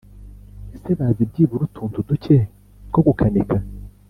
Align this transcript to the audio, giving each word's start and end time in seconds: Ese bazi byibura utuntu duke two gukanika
Ese 0.75 0.91
bazi 0.99 1.21
byibura 1.29 1.61
utuntu 1.67 1.97
duke 2.07 2.37
two 2.91 3.01
gukanika 3.07 3.57